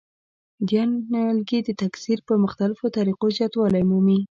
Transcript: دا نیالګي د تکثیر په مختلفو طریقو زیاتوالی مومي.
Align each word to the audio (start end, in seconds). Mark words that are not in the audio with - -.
دا 0.69 0.81
نیالګي 1.11 1.59
د 1.63 1.69
تکثیر 1.81 2.19
په 2.27 2.33
مختلفو 2.43 2.85
طریقو 2.97 3.27
زیاتوالی 3.37 3.83
مومي. 3.89 4.19